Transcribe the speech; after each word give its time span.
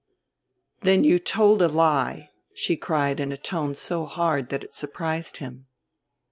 "Then 0.81 1.03
you 1.03 1.19
told 1.19 1.61
a 1.61 1.67
lie," 1.67 2.31
she 2.55 2.75
cried 2.75 3.19
in 3.19 3.31
a 3.31 3.37
tone 3.37 3.75
so 3.75 4.05
hard 4.05 4.49
that 4.49 4.63
it 4.63 4.73
surprised 4.73 5.37
him. 5.37 5.67